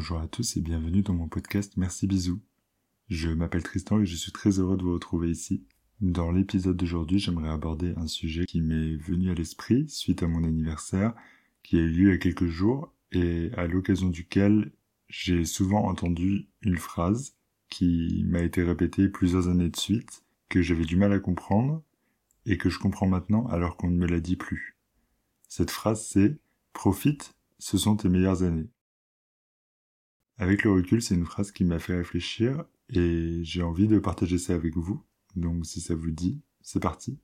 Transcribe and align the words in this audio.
Bonjour 0.00 0.20
à 0.20 0.28
tous 0.28 0.56
et 0.56 0.60
bienvenue 0.60 1.02
dans 1.02 1.12
mon 1.12 1.26
podcast 1.26 1.72
Merci 1.76 2.06
Bisous. 2.06 2.40
Je 3.08 3.30
m'appelle 3.30 3.64
Tristan 3.64 3.98
et 3.98 4.06
je 4.06 4.14
suis 4.14 4.30
très 4.30 4.60
heureux 4.60 4.76
de 4.76 4.84
vous 4.84 4.92
retrouver 4.92 5.28
ici. 5.28 5.64
Dans 6.00 6.30
l'épisode 6.30 6.76
d'aujourd'hui, 6.76 7.18
j'aimerais 7.18 7.48
aborder 7.48 7.94
un 7.96 8.06
sujet 8.06 8.46
qui 8.46 8.60
m'est 8.60 8.94
venu 8.94 9.28
à 9.28 9.34
l'esprit 9.34 9.88
suite 9.88 10.22
à 10.22 10.28
mon 10.28 10.44
anniversaire, 10.44 11.14
qui 11.64 11.78
a 11.78 11.80
eu 11.80 11.90
lieu 11.90 12.10
il 12.10 12.12
y 12.12 12.14
a 12.14 12.18
quelques 12.18 12.46
jours, 12.46 12.94
et 13.10 13.50
à 13.56 13.66
l'occasion 13.66 14.08
duquel 14.08 14.70
j'ai 15.08 15.44
souvent 15.44 15.88
entendu 15.88 16.46
une 16.62 16.78
phrase 16.78 17.34
qui 17.68 18.24
m'a 18.28 18.42
été 18.42 18.62
répétée 18.62 19.08
plusieurs 19.08 19.48
années 19.48 19.68
de 19.68 19.76
suite, 19.76 20.22
que 20.48 20.62
j'avais 20.62 20.84
du 20.84 20.94
mal 20.94 21.12
à 21.12 21.18
comprendre, 21.18 21.82
et 22.46 22.56
que 22.56 22.70
je 22.70 22.78
comprends 22.78 23.08
maintenant 23.08 23.48
alors 23.48 23.76
qu'on 23.76 23.90
ne 23.90 23.96
me 23.96 24.06
l'a 24.06 24.20
dit 24.20 24.36
plus. 24.36 24.76
Cette 25.48 25.72
phrase 25.72 26.06
c'est 26.06 26.38
Profite, 26.72 27.34
ce 27.58 27.76
sont 27.76 27.96
tes 27.96 28.08
meilleures 28.08 28.44
années. 28.44 28.68
Avec 30.40 30.62
le 30.62 30.70
recul, 30.70 31.02
c'est 31.02 31.16
une 31.16 31.24
phrase 31.24 31.50
qui 31.50 31.64
m'a 31.64 31.80
fait 31.80 31.96
réfléchir 31.96 32.64
et 32.90 33.40
j'ai 33.42 33.64
envie 33.64 33.88
de 33.88 33.98
partager 33.98 34.38
ça 34.38 34.54
avec 34.54 34.76
vous. 34.76 35.02
Donc 35.34 35.66
si 35.66 35.80
ça 35.80 35.96
vous 35.96 36.12
dit, 36.12 36.40
c'est 36.60 36.78
parti. 36.78 37.18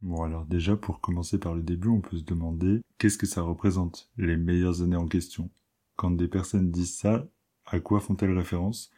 Bon 0.00 0.22
alors 0.22 0.46
déjà 0.46 0.74
pour 0.74 1.02
commencer 1.02 1.38
par 1.38 1.54
le 1.54 1.62
début, 1.62 1.88
on 1.88 2.00
peut 2.00 2.16
se 2.16 2.24
demander 2.24 2.80
qu'est-ce 2.96 3.18
que 3.18 3.26
ça 3.26 3.42
représente, 3.42 4.10
les 4.16 4.38
meilleures 4.38 4.80
années 4.80 4.96
en 4.96 5.06
question? 5.06 5.50
Quand 5.96 6.10
des 6.10 6.28
personnes 6.28 6.70
disent 6.70 6.96
ça, 6.96 7.28
à 7.66 7.78
quoi 7.78 8.00
font-elles 8.00 8.36
référence? 8.36 8.90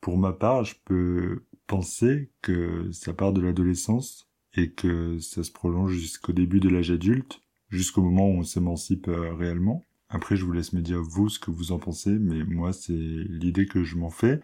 Pour 0.00 0.18
ma 0.18 0.32
part, 0.32 0.62
je 0.62 0.76
peux 0.84 1.46
penser 1.66 2.30
que 2.42 2.92
ça 2.92 3.12
part 3.12 3.32
de 3.32 3.40
l'adolescence 3.40 4.30
et 4.52 4.70
que 4.70 5.18
ça 5.18 5.42
se 5.42 5.50
prolonge 5.50 5.94
jusqu'au 5.94 6.32
début 6.32 6.60
de 6.60 6.68
l'âge 6.68 6.92
adulte, 6.92 7.40
jusqu'au 7.74 8.02
moment 8.02 8.28
où 8.28 8.38
on 8.38 8.42
s'émancipe 8.42 9.08
euh, 9.08 9.34
réellement. 9.34 9.84
Après, 10.08 10.36
je 10.36 10.44
vous 10.44 10.52
laisse 10.52 10.72
me 10.72 10.80
dire 10.80 11.02
vous 11.02 11.28
ce 11.28 11.38
que 11.38 11.50
vous 11.50 11.72
en 11.72 11.78
pensez, 11.78 12.18
mais 12.18 12.44
moi, 12.44 12.72
c'est 12.72 12.92
l'idée 12.92 13.66
que 13.66 13.84
je 13.84 13.96
m'en 13.96 14.10
fais. 14.10 14.40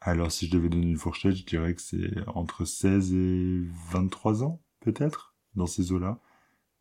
Alors, 0.00 0.32
si 0.32 0.46
je 0.46 0.50
devais 0.50 0.68
donner 0.68 0.88
une 0.88 0.96
fourchette, 0.96 1.36
je 1.36 1.44
dirais 1.44 1.74
que 1.74 1.80
c'est 1.80 2.10
entre 2.26 2.64
16 2.64 3.14
et 3.14 3.62
23 3.92 4.42
ans, 4.42 4.60
peut-être, 4.80 5.36
dans 5.54 5.66
ces 5.66 5.92
eaux-là. 5.92 6.20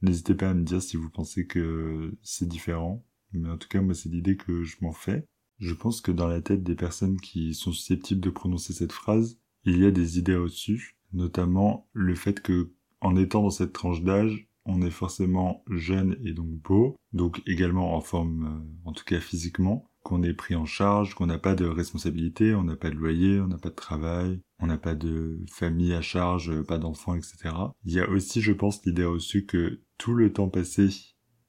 N'hésitez 0.02 0.34
pas 0.34 0.50
à 0.50 0.54
me 0.56 0.64
dire 0.64 0.82
si 0.82 0.98
vous 0.98 1.10
pensez 1.10 1.46
que 1.46 2.18
c'est 2.24 2.48
différent. 2.48 3.06
Mais 3.34 3.50
en 3.50 3.58
tout 3.58 3.68
cas, 3.68 3.82
moi, 3.82 3.94
c'est 3.94 4.10
l'idée 4.10 4.38
que 4.38 4.64
je 4.64 4.78
m'en 4.82 4.92
fais. 4.92 5.28
Je 5.60 5.74
pense 5.76 6.02
que 6.02 6.12
dans 6.12 6.28
la 6.28 6.42
tête 6.42 6.64
des 6.64 6.76
personnes 6.76 7.20
qui 7.20 7.54
sont 7.54 7.72
susceptibles 7.72 8.22
de 8.22 8.32
prononcer 8.32 8.74
cette 8.74 8.92
phrase, 8.92 9.38
il 9.64 9.78
y 9.78 9.86
a 9.86 9.92
des 9.92 10.18
idées 10.18 10.36
reçues, 10.36 10.98
notamment 11.14 11.88
le 11.94 12.16
fait 12.16 12.42
que, 12.42 12.72
en 13.00 13.16
étant 13.16 13.44
dans 13.44 13.52
cette 13.52 13.74
tranche 13.74 14.02
d'âge, 14.02 14.48
on 14.66 14.82
est 14.82 14.92
forcément 14.92 15.64
jeune 15.70 16.18
et 16.24 16.34
donc 16.34 16.50
beau, 16.50 16.96
donc 17.14 17.42
également 17.46 17.96
en 17.96 18.02
forme, 18.02 18.46
euh, 18.46 18.90
en 18.90 18.94
tout 18.94 19.04
cas 19.04 19.20
physiquement, 19.20 19.90
qu'on 20.04 20.24
est 20.24 20.34
pris 20.34 20.56
en 20.56 20.66
charge, 20.66 21.14
qu'on 21.14 21.28
n'a 21.28 21.38
pas 21.38 21.56
de 21.56 21.66
responsabilité, 21.66 22.56
on 22.56 22.64
n'a 22.64 22.76
pas 22.76 22.90
de 22.90 22.96
loyer, 22.96 23.40
on 23.40 23.48
n'a 23.48 23.58
pas 23.58 23.70
de 23.70 23.76
travail, 23.76 24.42
on 24.60 24.68
n'a 24.68 24.78
pas 24.78 24.96
de 24.96 25.44
famille 25.50 25.94
à 25.94 26.02
charge, 26.02 26.62
pas 26.64 26.78
d'enfants, 26.78 27.16
etc. 27.16 27.54
Il 27.86 27.94
y 27.94 28.00
a 28.00 28.10
aussi, 28.10 28.42
je 28.42 28.52
pense, 28.52 28.84
l'idée 28.86 29.06
reçue 29.06 29.46
que 29.46 29.82
tout 29.98 30.14
le 30.14 30.34
temps 30.34 30.50
passé 30.50 30.90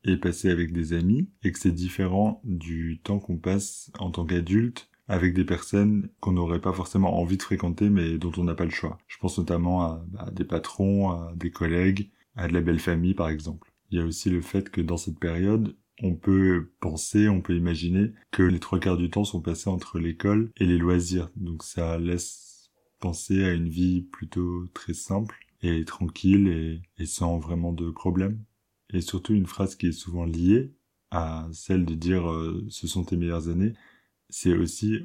est 0.04 0.16
passé 0.16 0.50
avec 0.50 0.72
des 0.72 0.92
amis 0.92 1.30
et 1.42 1.52
que 1.52 1.58
c'est 1.58 1.72
différent 1.72 2.40
du 2.44 3.00
temps 3.02 3.20
qu'on 3.20 3.38
passe 3.38 3.90
en 3.98 4.10
tant 4.10 4.26
qu'adulte 4.26 4.90
avec 5.08 5.34
des 5.34 5.44
personnes 5.44 6.08
qu'on 6.20 6.32
n'aurait 6.32 6.60
pas 6.60 6.72
forcément 6.72 7.18
envie 7.20 7.36
de 7.36 7.42
fréquenter 7.42 7.90
mais 7.90 8.18
dont 8.18 8.32
on 8.36 8.44
n'a 8.44 8.54
pas 8.54 8.64
le 8.64 8.70
choix. 8.70 8.98
Je 9.06 9.18
pense 9.18 9.38
notamment 9.38 9.82
à, 9.82 10.04
à 10.18 10.30
des 10.30 10.44
patrons, 10.44 11.10
à 11.10 11.32
des 11.36 11.50
collègues, 11.50 12.10
à 12.36 12.48
de 12.48 12.52
la 12.52 12.60
belle 12.60 12.80
famille 12.80 13.14
par 13.14 13.28
exemple. 13.28 13.72
Il 13.90 13.98
y 13.98 14.00
a 14.02 14.04
aussi 14.04 14.30
le 14.30 14.40
fait 14.40 14.70
que 14.70 14.80
dans 14.80 14.96
cette 14.96 15.18
période, 15.18 15.76
on 16.02 16.14
peut 16.14 16.72
penser, 16.80 17.28
on 17.28 17.42
peut 17.42 17.54
imaginer 17.54 18.12
que 18.30 18.42
les 18.42 18.58
trois 18.58 18.80
quarts 18.80 18.96
du 18.96 19.10
temps 19.10 19.24
sont 19.24 19.40
passés 19.40 19.68
entre 19.68 19.98
l'école 19.98 20.50
et 20.56 20.64
les 20.64 20.78
loisirs. 20.78 21.30
Donc 21.36 21.62
ça 21.62 21.98
laisse 21.98 22.70
penser 23.00 23.44
à 23.44 23.52
une 23.52 23.68
vie 23.68 24.02
plutôt 24.02 24.66
très 24.74 24.94
simple 24.94 25.36
et 25.62 25.84
tranquille 25.84 26.80
et, 26.98 27.06
sans 27.06 27.38
vraiment 27.38 27.72
de 27.72 27.90
problème. 27.90 28.42
Et 28.92 29.00
surtout 29.00 29.34
une 29.34 29.46
phrase 29.46 29.76
qui 29.76 29.88
est 29.88 29.92
souvent 29.92 30.24
liée 30.24 30.72
à 31.10 31.48
celle 31.52 31.84
de 31.84 31.94
dire 31.94 32.30
euh, 32.30 32.64
ce 32.70 32.86
sont 32.86 33.04
tes 33.04 33.16
meilleures 33.16 33.48
années, 33.48 33.74
c'est 34.30 34.56
aussi 34.56 35.00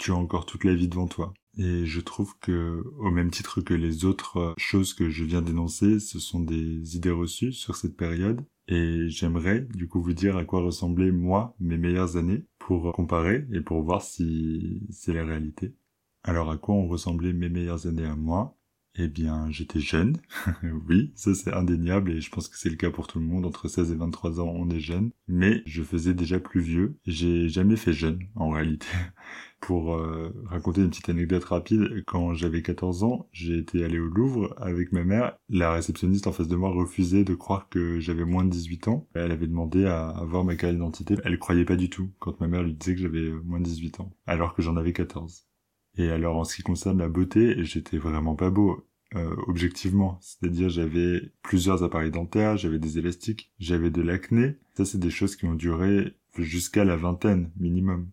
tu 0.00 0.12
as 0.12 0.16
encore 0.16 0.46
toute 0.46 0.64
la 0.64 0.74
vie 0.74 0.88
devant 0.88 1.06
toi. 1.06 1.34
Et 1.58 1.84
je 1.84 2.00
trouve 2.00 2.38
que, 2.40 2.82
au 2.98 3.10
même 3.10 3.30
titre 3.30 3.60
que 3.60 3.74
les 3.74 4.06
autres 4.06 4.36
euh, 4.38 4.54
choses 4.56 4.94
que 4.94 5.10
je 5.10 5.24
viens 5.24 5.42
d'énoncer, 5.42 6.00
ce 6.00 6.18
sont 6.18 6.40
des 6.40 6.96
idées 6.96 7.10
reçues 7.10 7.52
sur 7.52 7.76
cette 7.76 7.96
période. 7.96 8.40
Et 8.66 9.08
j'aimerais, 9.08 9.60
du 9.74 9.88
coup, 9.88 10.00
vous 10.00 10.14
dire 10.14 10.38
à 10.38 10.44
quoi 10.44 10.62
ressemblaient, 10.62 11.10
moi, 11.12 11.54
mes 11.60 11.76
meilleures 11.76 12.16
années, 12.16 12.46
pour 12.58 12.92
comparer 12.92 13.46
et 13.52 13.60
pour 13.60 13.82
voir 13.82 14.00
si 14.00 14.80
c'est 14.90 15.12
la 15.12 15.24
réalité. 15.24 15.74
Alors, 16.22 16.50
à 16.50 16.56
quoi 16.56 16.74
ont 16.74 16.88
ressemblé 16.88 17.34
mes 17.34 17.50
meilleures 17.50 17.86
années 17.86 18.06
à 18.06 18.16
moi? 18.16 18.56
Eh 18.96 19.08
bien, 19.08 19.48
j'étais 19.50 19.80
jeune. 19.80 20.16
oui, 20.88 21.12
ça 21.14 21.34
c'est 21.34 21.52
indéniable 21.52 22.10
et 22.10 22.20
je 22.20 22.30
pense 22.30 22.48
que 22.48 22.58
c'est 22.58 22.70
le 22.70 22.76
cas 22.76 22.90
pour 22.90 23.06
tout 23.06 23.20
le 23.20 23.24
monde. 23.24 23.46
Entre 23.46 23.68
16 23.68 23.92
et 23.92 23.94
23 23.94 24.40
ans, 24.40 24.48
on 24.48 24.68
est 24.70 24.80
jeune. 24.80 25.10
Mais 25.28 25.62
je 25.66 25.82
faisais 25.82 26.14
déjà 26.14 26.40
plus 26.40 26.60
vieux. 26.60 26.98
J'ai 27.06 27.48
jamais 27.48 27.76
fait 27.76 27.92
jeune, 27.92 28.20
en 28.34 28.50
réalité. 28.50 28.88
pour 29.60 29.94
euh, 29.94 30.32
raconter 30.46 30.80
une 30.80 30.90
petite 30.90 31.08
anecdote 31.08 31.44
rapide, 31.44 32.02
quand 32.06 32.34
j'avais 32.34 32.62
14 32.62 33.04
ans, 33.04 33.28
j'ai 33.32 33.58
été 33.58 33.84
allé 33.84 33.98
au 33.98 34.06
Louvre 34.06 34.54
avec 34.58 34.90
ma 34.92 35.04
mère. 35.04 35.36
La 35.48 35.72
réceptionniste 35.72 36.26
en 36.26 36.32
face 36.32 36.48
de 36.48 36.56
moi 36.56 36.70
refusait 36.70 37.24
de 37.24 37.34
croire 37.34 37.68
que 37.68 38.00
j'avais 38.00 38.24
moins 38.24 38.44
de 38.44 38.50
18 38.50 38.88
ans. 38.88 39.08
Elle 39.14 39.30
avait 39.30 39.46
demandé 39.46 39.84
à 39.86 40.08
avoir 40.08 40.44
ma 40.44 40.56
carte 40.56 40.72
d'identité. 40.72 41.16
Elle 41.24 41.38
croyait 41.38 41.64
pas 41.64 41.76
du 41.76 41.90
tout 41.90 42.10
quand 42.18 42.40
ma 42.40 42.48
mère 42.48 42.62
lui 42.62 42.74
disait 42.74 42.94
que 42.94 43.02
j'avais 43.02 43.30
moins 43.44 43.60
de 43.60 43.64
18 43.64 44.00
ans, 44.00 44.10
alors 44.26 44.54
que 44.54 44.62
j'en 44.62 44.76
avais 44.76 44.92
14. 44.92 45.49
Et 45.96 46.10
alors 46.10 46.36
en 46.36 46.44
ce 46.44 46.56
qui 46.56 46.62
concerne 46.62 46.98
la 46.98 47.08
beauté, 47.08 47.64
j'étais 47.64 47.98
vraiment 47.98 48.34
pas 48.34 48.50
beau. 48.50 48.86
Euh, 49.16 49.34
objectivement, 49.48 50.18
c'est-à-dire 50.20 50.68
j'avais 50.68 51.32
plusieurs 51.42 51.82
appareils 51.82 52.12
dentaires, 52.12 52.56
j'avais 52.56 52.78
des 52.78 52.98
élastiques, 52.98 53.52
j'avais 53.58 53.90
de 53.90 54.02
l'acné. 54.02 54.56
Ça 54.74 54.84
c'est 54.84 55.00
des 55.00 55.10
choses 55.10 55.34
qui 55.34 55.46
ont 55.46 55.54
duré 55.54 56.14
jusqu'à 56.38 56.84
la 56.84 56.96
vingtaine 56.96 57.50
minimum. 57.58 58.08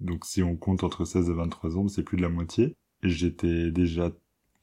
Donc 0.00 0.24
si 0.24 0.42
on 0.42 0.56
compte 0.56 0.82
entre 0.82 1.04
16 1.04 1.30
et 1.30 1.34
23 1.34 1.78
ans, 1.78 1.88
c'est 1.88 2.02
plus 2.02 2.16
de 2.16 2.22
la 2.22 2.28
moitié. 2.28 2.74
J'étais 3.02 3.70
déjà 3.70 4.12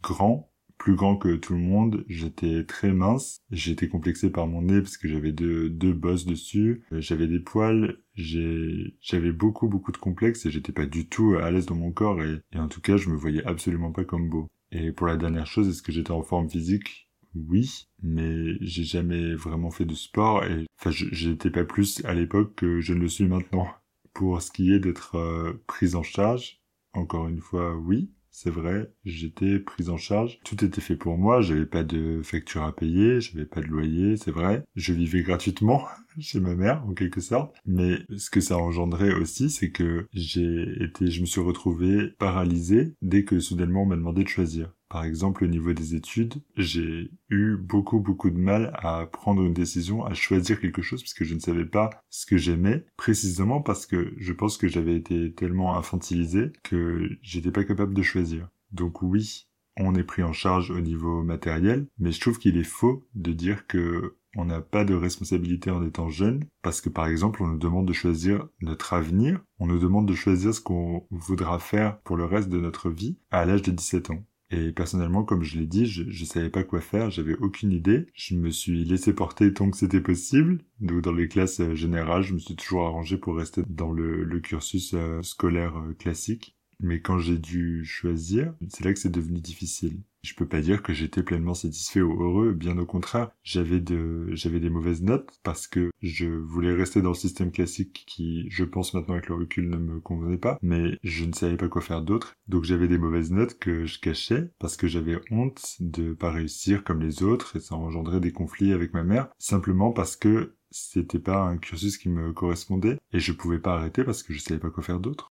grand, 0.03 0.51
plus 0.77 0.95
grand 0.95 1.17
que 1.17 1.35
tout 1.35 1.53
le 1.53 1.59
monde, 1.59 2.05
j'étais 2.07 2.63
très 2.63 2.91
mince, 2.93 3.39
j'étais 3.51 3.87
complexé 3.87 4.29
par 4.29 4.47
mon 4.47 4.61
nez 4.61 4.81
parce 4.81 4.97
que 4.97 5.07
j'avais 5.07 5.31
deux, 5.31 5.69
deux 5.69 5.93
bosses 5.93 6.25
dessus, 6.25 6.83
euh, 6.91 7.01
j'avais 7.01 7.27
des 7.27 7.39
poils, 7.39 7.97
j'avais 8.15 9.31
beaucoup 9.31 9.67
beaucoup 9.67 9.91
de 9.91 9.97
complexes 9.97 10.45
et 10.45 10.51
j'étais 10.51 10.71
pas 10.71 10.85
du 10.85 11.07
tout 11.07 11.35
à 11.35 11.51
l'aise 11.51 11.65
dans 11.65 11.75
mon 11.75 11.91
corps 11.91 12.21
et, 12.23 12.39
et 12.53 12.59
en 12.59 12.67
tout 12.67 12.81
cas 12.81 12.97
je 12.97 13.09
me 13.09 13.15
voyais 13.15 13.43
absolument 13.45 13.91
pas 13.91 14.05
comme 14.05 14.29
beau. 14.29 14.47
Et 14.71 14.91
pour 14.91 15.07
la 15.07 15.17
dernière 15.17 15.47
chose, 15.47 15.69
est-ce 15.69 15.81
que 15.81 15.91
j'étais 15.91 16.11
en 16.11 16.23
forme 16.23 16.49
physique? 16.49 17.09
Oui, 17.35 17.87
mais 18.01 18.57
j'ai 18.61 18.83
jamais 18.83 19.33
vraiment 19.35 19.71
fait 19.71 19.85
de 19.85 19.93
sport 19.95 20.43
et 20.43 20.65
enfin 20.79 20.91
j'étais 20.91 21.51
pas 21.51 21.63
plus 21.63 22.03
à 22.05 22.13
l'époque 22.13 22.55
que 22.55 22.81
je 22.81 22.93
ne 22.93 22.99
le 22.99 23.07
suis 23.09 23.27
maintenant. 23.27 23.67
Pour 24.13 24.41
ce 24.41 24.51
qui 24.51 24.73
est 24.73 24.79
d'être 24.79 25.15
euh, 25.15 25.63
prise 25.67 25.95
en 25.95 26.03
charge, 26.03 26.59
encore 26.93 27.27
une 27.27 27.41
fois, 27.41 27.75
oui, 27.77 28.09
c'est 28.39 28.51
vrai, 28.51 28.93
j'étais 29.03 29.57
prise 29.57 29.89
en 29.89 29.97
charge. 29.97 30.37
Tout 30.43 30.63
était 30.63 30.79
fait 30.79 30.95
pour 30.95 31.17
moi, 31.17 31.41
j'avais 31.41 31.65
pas 31.65 31.83
de 31.83 32.21
facture 32.23 32.61
à 32.65 32.75
payer, 32.75 33.19
j'avais 33.19 33.47
pas 33.47 33.61
de 33.61 33.65
loyer, 33.65 34.15
c'est 34.15 34.29
vrai. 34.29 34.63
Je 34.75 34.93
vivais 34.93 35.23
gratuitement 35.23 35.83
chez 36.19 36.39
ma 36.39 36.53
mère, 36.53 36.85
en 36.85 36.93
quelque 36.93 37.19
sorte. 37.19 37.55
Mais 37.65 37.97
ce 38.15 38.29
que 38.29 38.39
ça 38.39 38.53
a 38.53 38.57
engendré 38.59 39.11
aussi, 39.11 39.49
c'est 39.49 39.71
que 39.71 40.07
j'ai 40.13 40.83
été, 40.83 41.09
je 41.09 41.21
me 41.21 41.25
suis 41.25 41.41
retrouvé 41.41 42.09
paralysé 42.19 42.93
dès 43.01 43.23
que 43.23 43.39
soudainement 43.39 43.81
on 43.81 43.87
m'a 43.87 43.95
demandé 43.95 44.23
de 44.23 44.29
choisir. 44.29 44.71
Par 44.89 45.03
exemple, 45.03 45.43
au 45.43 45.47
niveau 45.47 45.73
des 45.73 45.95
études, 45.95 46.35
j'ai 46.55 47.11
eu 47.29 47.57
beaucoup 47.57 47.99
beaucoup 47.99 48.29
de 48.29 48.37
mal 48.37 48.71
à 48.75 49.05
prendre 49.05 49.43
une 49.43 49.53
décision, 49.53 50.05
à 50.05 50.13
choisir 50.13 50.61
quelque 50.61 50.81
chose 50.81 51.03
parce 51.03 51.13
que 51.13 51.25
je 51.25 51.35
ne 51.35 51.39
savais 51.39 51.65
pas 51.65 51.89
ce 52.09 52.25
que 52.25 52.37
j'aimais, 52.37 52.85
précisément 52.95 53.61
parce 53.61 53.85
que 53.85 54.13
je 54.17 54.33
pense 54.33 54.57
que 54.57 54.67
j'avais 54.67 54.95
été 54.95 55.33
tellement 55.33 55.77
infantilisé 55.77 56.51
que 56.63 57.09
j'étais 57.21 57.51
pas 57.51 57.65
capable 57.65 57.93
de 57.93 58.01
choisir. 58.01 58.49
Donc 58.71 59.01
oui, 59.01 59.47
on 59.79 59.95
est 59.95 60.03
pris 60.03 60.23
en 60.23 60.33
charge 60.33 60.71
au 60.71 60.79
niveau 60.79 61.23
matériel, 61.23 61.87
mais 61.99 62.11
je 62.11 62.19
trouve 62.19 62.39
qu'il 62.39 62.57
est 62.57 62.63
faux 62.63 63.05
de 63.13 63.33
dire 63.33 63.67
que 63.67 64.17
on 64.35 64.45
n'a 64.45 64.61
pas 64.61 64.85
de 64.85 64.93
responsabilité 64.93 65.71
en 65.71 65.83
étant 65.83 66.09
jeune, 66.09 66.43
parce 66.61 66.79
que 66.79 66.89
par 66.89 67.07
exemple, 67.07 67.41
on 67.41 67.47
nous 67.47 67.57
demande 67.57 67.87
de 67.87 67.93
choisir 67.93 68.47
notre 68.61 68.93
avenir, 68.93 69.41
on 69.59 69.65
nous 69.67 69.79
demande 69.79 70.07
de 70.07 70.13
choisir 70.13 70.53
ce 70.53 70.61
qu'on 70.61 71.07
voudra 71.09 71.57
faire 71.59 71.99
pour 72.01 72.17
le 72.17 72.25
reste 72.25 72.49
de 72.49 72.59
notre 72.59 72.89
vie 72.89 73.17
à 73.31 73.45
l'âge 73.45 73.63
de 73.63 73.71
17 73.71 74.11
ans. 74.11 74.23
Et 74.49 74.71
personnellement, 74.71 75.23
comme 75.23 75.43
je 75.43 75.57
l'ai 75.59 75.65
dit, 75.67 75.85
je, 75.85 76.03
je 76.09 76.25
savais 76.25 76.49
pas 76.49 76.63
quoi 76.63 76.79
faire, 76.81 77.11
j'avais 77.11 77.35
aucune 77.35 77.71
idée. 77.71 78.07
Je 78.13 78.35
me 78.35 78.49
suis 78.49 78.85
laissé 78.85 79.13
porter 79.13 79.53
tant 79.53 79.69
que 79.69 79.77
c'était 79.77 80.01
possible. 80.01 80.59
Donc 80.79 81.01
dans 81.01 81.11
les 81.13 81.27
classes 81.27 81.59
euh, 81.59 81.75
générales, 81.75 82.23
je 82.23 82.33
me 82.33 82.39
suis 82.39 82.55
toujours 82.55 82.85
arrangé 82.87 83.17
pour 83.17 83.35
rester 83.37 83.61
dans 83.67 83.91
le, 83.91 84.23
le 84.23 84.39
cursus 84.39 84.93
euh, 84.93 85.21
scolaire 85.21 85.77
euh, 85.77 85.93
classique. 85.93 86.55
Mais 86.79 87.01
quand 87.01 87.17
j'ai 87.19 87.37
dû 87.37 87.83
choisir, 87.85 88.53
c'est 88.69 88.85
là 88.85 88.93
que 88.93 88.99
c'est 88.99 89.09
devenu 89.11 89.39
difficile. 89.41 89.99
Je 90.27 90.35
peux 90.35 90.45
pas 90.45 90.59
dire 90.59 90.83
que 90.83 90.91
j'étais 90.91 91.23
pleinement 91.23 91.53
satisfait 91.53 92.01
ou 92.01 92.21
heureux, 92.21 92.51
bien 92.51 92.77
au 92.77 92.85
contraire. 92.85 93.31
J'avais 93.43 93.79
de, 93.79 94.27
j'avais 94.33 94.59
des 94.59 94.69
mauvaises 94.69 95.01
notes 95.01 95.39
parce 95.41 95.67
que 95.67 95.89
je 96.01 96.25
voulais 96.25 96.73
rester 96.73 97.01
dans 97.01 97.11
le 97.11 97.15
système 97.15 97.49
classique 97.49 98.03
qui, 98.05 98.45
je 98.49 98.65
pense 98.65 98.93
maintenant 98.93 99.13
avec 99.13 99.29
le 99.29 99.35
recul, 99.35 99.69
ne 99.69 99.77
me 99.77 100.01
convenait 100.01 100.37
pas, 100.37 100.59
mais 100.61 100.99
je 101.01 101.23
ne 101.23 101.31
savais 101.31 101.55
pas 101.55 101.69
quoi 101.69 101.81
faire 101.81 102.01
d'autre. 102.01 102.35
Donc 102.49 102.65
j'avais 102.65 102.89
des 102.89 102.97
mauvaises 102.97 103.31
notes 103.31 103.57
que 103.57 103.85
je 103.85 104.01
cachais 104.01 104.51
parce 104.59 104.75
que 104.75 104.87
j'avais 104.87 105.17
honte 105.31 105.77
de 105.79 106.11
pas 106.11 106.31
réussir 106.31 106.83
comme 106.83 107.01
les 107.01 107.23
autres 107.23 107.55
et 107.55 107.61
ça 107.61 107.75
engendrait 107.75 108.19
des 108.19 108.33
conflits 108.33 108.73
avec 108.73 108.93
ma 108.93 109.05
mère, 109.05 109.29
simplement 109.39 109.93
parce 109.93 110.17
que 110.17 110.57
c'était 110.71 111.19
pas 111.19 111.39
un 111.39 111.57
cursus 111.57 111.97
qui 111.97 112.09
me 112.09 112.33
correspondait 112.33 112.99
et 113.13 113.21
je 113.21 113.31
pouvais 113.31 113.59
pas 113.59 113.75
arrêter 113.75 114.03
parce 114.03 114.23
que 114.23 114.33
je 114.33 114.41
savais 114.41 114.59
pas 114.59 114.71
quoi 114.71 114.83
faire 114.83 114.99
d'autre. 114.99 115.31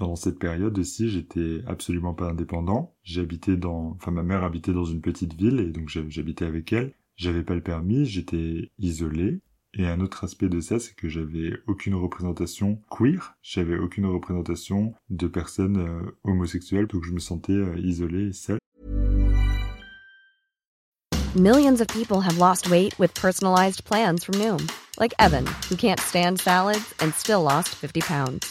Pendant 0.00 0.16
cette 0.16 0.38
période 0.38 0.78
aussi, 0.78 1.10
j'étais 1.10 1.60
absolument 1.66 2.14
pas 2.14 2.30
indépendant. 2.30 2.94
J'habitais 3.02 3.58
dans, 3.58 3.98
enfin, 4.00 4.10
ma 4.10 4.22
mère 4.22 4.44
habitait 4.44 4.72
dans 4.72 4.86
une 4.86 5.02
petite 5.02 5.34
ville 5.34 5.60
et 5.60 5.66
donc 5.66 5.90
j'habitais 5.90 6.46
avec 6.46 6.72
elle. 6.72 6.94
J'avais 7.16 7.42
pas 7.42 7.54
le 7.54 7.60
permis, 7.60 8.06
j'étais 8.06 8.70
isolé. 8.78 9.40
Et 9.74 9.86
un 9.86 10.00
autre 10.00 10.24
aspect 10.24 10.48
de 10.48 10.58
ça, 10.60 10.78
c'est 10.78 10.94
que 10.94 11.10
j'avais 11.10 11.52
aucune 11.66 11.94
représentation 11.94 12.80
queer, 12.90 13.34
j'avais 13.42 13.76
aucune 13.76 14.06
représentation 14.06 14.94
de 15.10 15.26
personnes 15.26 15.76
euh, 15.76 16.16
homosexuelles, 16.24 16.86
donc 16.86 17.04
je 17.04 17.12
me 17.12 17.20
sentais 17.20 17.52
euh, 17.52 17.78
isolé 17.78 18.28
et 18.28 18.32
seul. 18.32 18.58
Millions 21.36 21.78
of 21.78 21.88
people 21.88 22.22
have 22.22 22.38
lost 22.38 22.70
weight 22.70 22.98
with 22.98 23.12
personalized 23.12 23.84
plans 23.84 24.24
from 24.24 24.36
Noom, 24.36 24.66
like 24.98 25.12
Evan, 25.18 25.44
who 25.68 25.76
can't 25.76 26.00
stand 26.00 26.40
salads 26.40 26.94
and 27.02 27.12
still 27.16 27.42
lost 27.42 27.74
50 27.74 28.00
pounds. 28.00 28.50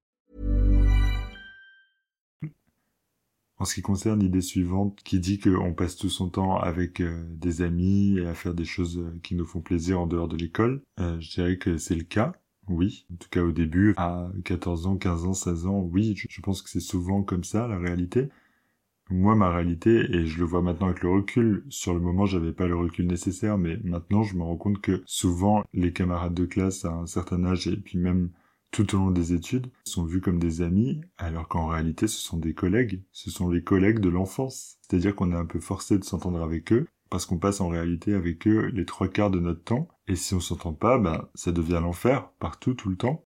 En 3.61 3.65
ce 3.65 3.75
qui 3.75 3.83
concerne 3.83 4.21
l'idée 4.21 4.41
suivante, 4.41 5.01
qui 5.03 5.19
dit 5.19 5.37
qu'on 5.37 5.75
passe 5.75 5.95
tout 5.95 6.09
son 6.09 6.29
temps 6.29 6.57
avec 6.57 6.99
euh, 6.99 7.23
des 7.29 7.61
amis 7.61 8.17
et 8.17 8.25
à 8.25 8.33
faire 8.33 8.55
des 8.55 8.65
choses 8.65 8.97
euh, 8.97 9.19
qui 9.21 9.35
nous 9.35 9.45
font 9.45 9.61
plaisir 9.61 10.01
en 10.01 10.07
dehors 10.07 10.27
de 10.27 10.35
l'école, 10.35 10.81
euh, 10.99 11.19
je 11.19 11.29
dirais 11.29 11.57
que 11.59 11.77
c'est 11.77 11.93
le 11.93 12.03
cas. 12.03 12.33
Oui, 12.67 13.05
en 13.13 13.17
tout 13.17 13.29
cas 13.29 13.43
au 13.43 13.51
début, 13.51 13.93
à 13.97 14.31
14 14.45 14.87
ans, 14.87 14.97
15 14.97 15.25
ans, 15.25 15.33
16 15.35 15.67
ans, 15.67 15.79
oui, 15.79 16.15
je, 16.17 16.25
je 16.27 16.41
pense 16.41 16.63
que 16.63 16.71
c'est 16.71 16.79
souvent 16.79 17.21
comme 17.21 17.43
ça 17.43 17.67
la 17.67 17.77
réalité. 17.77 18.29
Moi, 19.11 19.35
ma 19.35 19.51
réalité, 19.51 20.09
et 20.09 20.25
je 20.25 20.39
le 20.39 20.45
vois 20.45 20.63
maintenant 20.63 20.87
avec 20.87 21.03
le 21.03 21.11
recul, 21.11 21.63
sur 21.69 21.93
le 21.93 21.99
moment, 21.99 22.25
j'avais 22.25 22.53
pas 22.53 22.65
le 22.65 22.75
recul 22.75 23.05
nécessaire, 23.05 23.59
mais 23.59 23.77
maintenant, 23.83 24.23
je 24.23 24.35
me 24.37 24.41
rends 24.41 24.57
compte 24.57 24.81
que 24.81 25.03
souvent, 25.05 25.63
les 25.75 25.93
camarades 25.93 26.33
de 26.33 26.45
classe 26.45 26.83
à 26.83 26.93
un 26.93 27.05
certain 27.05 27.45
âge, 27.45 27.67
et 27.67 27.77
puis 27.77 27.99
même 27.99 28.31
tout 28.71 28.95
au 28.95 28.97
long 28.97 29.11
des 29.11 29.33
études, 29.33 29.67
sont 29.85 30.05
vus 30.05 30.21
comme 30.21 30.39
des 30.39 30.61
amis, 30.61 31.01
alors 31.17 31.47
qu'en 31.47 31.67
réalité, 31.67 32.07
ce 32.07 32.19
sont 32.19 32.37
des 32.37 32.53
collègues. 32.53 33.03
Ce 33.11 33.29
sont 33.29 33.49
les 33.49 33.63
collègues 33.63 33.99
de 33.99 34.09
l'enfance. 34.09 34.77
C'est-à-dire 34.81 35.15
qu'on 35.15 35.31
est 35.31 35.37
un 35.37 35.45
peu 35.45 35.59
forcé 35.59 35.99
de 35.99 36.03
s'entendre 36.03 36.41
avec 36.41 36.71
eux, 36.71 36.87
parce 37.09 37.25
qu'on 37.25 37.37
passe 37.37 37.59
en 37.59 37.67
réalité 37.67 38.13
avec 38.13 38.47
eux 38.47 38.67
les 38.73 38.85
trois 38.85 39.09
quarts 39.09 39.31
de 39.31 39.39
notre 39.39 39.63
temps, 39.63 39.89
et 40.07 40.15
si 40.15 40.33
on 40.33 40.39
s'entend 40.39 40.73
pas, 40.73 40.97
ben, 40.97 41.29
ça 41.35 41.51
devient 41.51 41.79
l'enfer, 41.81 42.31
partout, 42.39 42.73
tout 42.73 42.89
le 42.89 42.95
temps. 42.95 43.25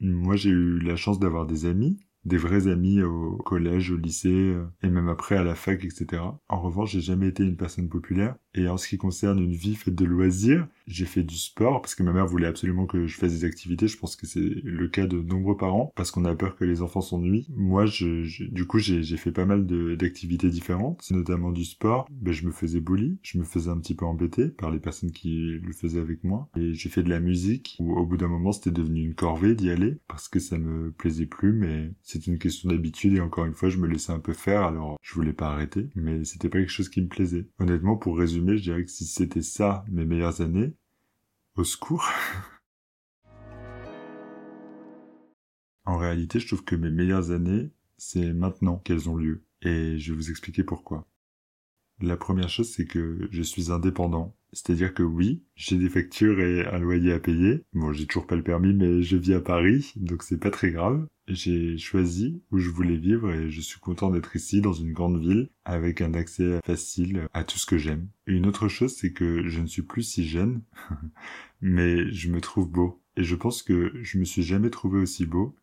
Moi, 0.00 0.36
j'ai 0.36 0.50
eu 0.50 0.80
la 0.80 0.96
chance 0.96 1.20
d'avoir 1.20 1.46
des 1.46 1.64
amis, 1.64 1.98
des 2.24 2.36
vrais 2.36 2.66
amis 2.66 3.02
au 3.02 3.36
collège, 3.36 3.92
au 3.92 3.96
lycée, 3.96 4.56
et 4.82 4.90
même 4.90 5.08
après 5.08 5.36
à 5.36 5.44
la 5.44 5.54
fac, 5.54 5.84
etc. 5.84 6.22
En 6.48 6.60
revanche, 6.60 6.90
j'ai 6.90 7.00
jamais 7.00 7.28
été 7.28 7.44
une 7.44 7.56
personne 7.56 7.88
populaire. 7.88 8.36
Et 8.56 8.68
en 8.68 8.76
ce 8.76 8.88
qui 8.88 8.96
concerne 8.96 9.38
une 9.38 9.54
vie 9.54 9.74
faite 9.74 9.94
de 9.94 10.04
loisirs, 10.04 10.66
j'ai 10.86 11.04
fait 11.04 11.22
du 11.22 11.36
sport 11.36 11.82
parce 11.82 11.94
que 11.94 12.02
ma 12.02 12.12
mère 12.12 12.26
voulait 12.26 12.46
absolument 12.46 12.86
que 12.86 13.06
je 13.06 13.16
fasse 13.16 13.32
des 13.32 13.44
activités. 13.44 13.86
Je 13.86 13.98
pense 13.98 14.16
que 14.16 14.26
c'est 14.26 14.40
le 14.40 14.88
cas 14.88 15.06
de 15.06 15.20
nombreux 15.20 15.56
parents 15.56 15.92
parce 15.94 16.10
qu'on 16.10 16.24
a 16.24 16.34
peur 16.34 16.56
que 16.56 16.64
les 16.64 16.80
enfants 16.80 17.00
s'ennuient. 17.00 17.46
Moi, 17.54 17.84
du 17.84 18.66
coup, 18.66 18.78
j'ai 18.78 19.16
fait 19.16 19.32
pas 19.32 19.44
mal 19.44 19.66
d'activités 19.96 20.48
différentes, 20.48 21.08
notamment 21.10 21.52
du 21.52 21.64
sport. 21.64 22.08
Ben, 22.10 22.32
je 22.32 22.46
me 22.46 22.50
faisais 22.50 22.80
bully, 22.80 23.18
je 23.22 23.38
me 23.38 23.44
faisais 23.44 23.70
un 23.70 23.78
petit 23.78 23.94
peu 23.94 24.06
embêter 24.06 24.48
par 24.48 24.70
les 24.70 24.78
personnes 24.78 25.10
qui 25.10 25.58
le 25.62 25.72
faisaient 25.72 26.00
avec 26.00 26.24
moi. 26.24 26.48
Et 26.56 26.72
j'ai 26.72 26.88
fait 26.88 27.02
de 27.02 27.10
la 27.10 27.20
musique 27.20 27.76
où 27.78 27.94
au 27.94 28.06
bout 28.06 28.16
d'un 28.16 28.28
moment, 28.28 28.52
c'était 28.52 28.70
devenu 28.70 29.00
une 29.00 29.14
corvée 29.14 29.54
d'y 29.54 29.70
aller 29.70 29.98
parce 30.08 30.28
que 30.28 30.38
ça 30.38 30.56
me 30.56 30.92
plaisait 30.92 31.26
plus, 31.26 31.52
mais 31.52 31.90
c'est 32.02 32.26
une 32.26 32.38
question 32.38 32.70
d'habitude 32.70 33.14
et 33.14 33.20
encore 33.20 33.44
une 33.44 33.54
fois, 33.54 33.68
je 33.68 33.78
me 33.78 33.86
laissais 33.86 34.12
un 34.12 34.20
peu 34.20 34.32
faire 34.32 34.62
alors 34.62 34.96
je 35.02 35.14
voulais 35.14 35.32
pas 35.32 35.48
arrêter, 35.48 35.88
mais 35.94 36.24
c'était 36.24 36.48
pas 36.48 36.58
quelque 36.58 36.70
chose 36.70 36.88
qui 36.88 37.02
me 37.02 37.08
plaisait. 37.08 37.46
Honnêtement, 37.58 37.96
pour 37.96 38.16
résumer, 38.18 38.45
je 38.54 38.62
dirais 38.62 38.84
que 38.84 38.90
si 38.90 39.06
c'était 39.06 39.42
ça 39.42 39.84
mes 39.90 40.04
meilleures 40.04 40.40
années, 40.40 40.74
au 41.56 41.64
secours. 41.64 42.08
en 45.86 45.96
réalité, 45.96 46.38
je 46.38 46.46
trouve 46.46 46.64
que 46.64 46.76
mes 46.76 46.90
meilleures 46.90 47.30
années, 47.30 47.70
c'est 47.96 48.32
maintenant 48.32 48.78
qu'elles 48.78 49.08
ont 49.08 49.16
lieu. 49.16 49.42
Et 49.62 49.98
je 49.98 50.12
vais 50.12 50.16
vous 50.16 50.30
expliquer 50.30 50.62
pourquoi. 50.62 51.08
La 52.00 52.16
première 52.16 52.50
chose, 52.50 52.70
c'est 52.70 52.84
que 52.84 53.26
je 53.30 53.42
suis 53.42 53.72
indépendant. 53.72 54.36
C'est-à-dire 54.52 54.92
que 54.92 55.02
oui, 55.02 55.44
j'ai 55.54 55.78
des 55.78 55.88
factures 55.88 56.40
et 56.40 56.66
un 56.66 56.78
loyer 56.78 57.12
à 57.12 57.18
payer. 57.18 57.64
Bon, 57.72 57.92
j'ai 57.92 58.06
toujours 58.06 58.26
pas 58.26 58.36
le 58.36 58.42
permis, 58.42 58.74
mais 58.74 59.02
je 59.02 59.16
vis 59.16 59.34
à 59.34 59.40
Paris, 59.40 59.92
donc 59.96 60.22
c'est 60.22 60.38
pas 60.38 60.50
très 60.50 60.70
grave. 60.70 61.06
J'ai 61.28 61.76
choisi 61.76 62.40
où 62.52 62.58
je 62.58 62.70
voulais 62.70 62.96
vivre 62.96 63.32
et 63.32 63.50
je 63.50 63.60
suis 63.60 63.80
content 63.80 64.10
d'être 64.10 64.36
ici 64.36 64.60
dans 64.60 64.72
une 64.72 64.92
grande 64.92 65.20
ville 65.20 65.48
avec 65.64 66.00
un 66.00 66.14
accès 66.14 66.60
facile 66.64 67.28
à 67.34 67.42
tout 67.42 67.58
ce 67.58 67.66
que 67.66 67.78
j'aime. 67.78 68.08
Une 68.26 68.46
autre 68.46 68.68
chose, 68.68 68.94
c'est 68.94 69.12
que 69.12 69.48
je 69.48 69.60
ne 69.60 69.66
suis 69.66 69.82
plus 69.82 70.02
si 70.02 70.26
jeune, 70.26 70.62
mais 71.60 72.10
je 72.12 72.30
me 72.30 72.40
trouve 72.40 72.70
beau. 72.70 73.02
Et 73.16 73.24
je 73.24 73.34
pense 73.34 73.62
que 73.62 73.92
je 74.02 74.18
me 74.18 74.24
suis 74.24 74.44
jamais 74.44 74.70
trouvé 74.70 75.00
aussi 75.00 75.26
beau. 75.26 75.56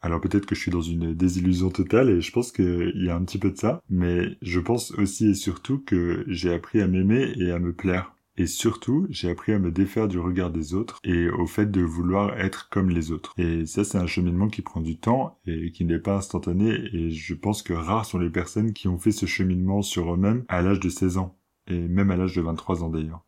Alors 0.00 0.20
peut-être 0.20 0.46
que 0.46 0.54
je 0.54 0.60
suis 0.60 0.70
dans 0.70 0.82
une 0.82 1.14
désillusion 1.14 1.70
totale 1.70 2.10
et 2.10 2.20
je 2.20 2.30
pense 2.30 2.52
qu'il 2.52 2.92
y 2.94 3.10
a 3.10 3.16
un 3.16 3.24
petit 3.24 3.38
peu 3.38 3.50
de 3.50 3.56
ça, 3.56 3.82
mais 3.90 4.36
je 4.42 4.60
pense 4.60 4.92
aussi 4.92 5.30
et 5.30 5.34
surtout 5.34 5.80
que 5.80 6.24
j'ai 6.28 6.52
appris 6.52 6.80
à 6.80 6.86
m'aimer 6.86 7.32
et 7.36 7.50
à 7.50 7.58
me 7.58 7.72
plaire. 7.72 8.14
Et 8.38 8.46
surtout, 8.46 9.08
j'ai 9.10 9.30
appris 9.30 9.52
à 9.52 9.58
me 9.58 9.72
défaire 9.72 10.06
du 10.06 10.20
regard 10.20 10.50
des 10.50 10.72
autres 10.72 11.00
et 11.02 11.28
au 11.28 11.46
fait 11.46 11.68
de 11.68 11.80
vouloir 11.80 12.38
être 12.38 12.68
comme 12.70 12.88
les 12.88 13.10
autres. 13.10 13.34
Et 13.36 13.66
ça, 13.66 13.82
c'est 13.82 13.98
un 13.98 14.06
cheminement 14.06 14.46
qui 14.46 14.62
prend 14.62 14.80
du 14.80 14.96
temps 14.96 15.40
et 15.44 15.72
qui 15.72 15.84
n'est 15.84 15.98
pas 15.98 16.16
instantané. 16.16 16.70
Et 16.92 17.10
je 17.10 17.34
pense 17.34 17.62
que 17.62 17.72
rares 17.72 18.06
sont 18.06 18.20
les 18.20 18.30
personnes 18.30 18.72
qui 18.72 18.86
ont 18.86 18.98
fait 18.98 19.10
ce 19.10 19.26
cheminement 19.26 19.82
sur 19.82 20.14
eux-mêmes 20.14 20.44
à 20.46 20.62
l'âge 20.62 20.78
de 20.78 20.88
16 20.88 21.18
ans. 21.18 21.36
Et 21.66 21.88
même 21.88 22.12
à 22.12 22.16
l'âge 22.16 22.36
de 22.36 22.40
23 22.40 22.84
ans 22.84 22.90
d'ailleurs. 22.90 23.24